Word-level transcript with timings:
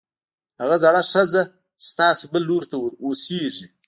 هغه 0.61 0.75
زړه 0.83 1.01
ښځه 1.11 1.41
چې 1.81 1.85
ستاسو 1.91 2.23
بل 2.31 2.41
لور 2.49 2.63
ته 2.69 2.75
اوسېږي 3.05 3.67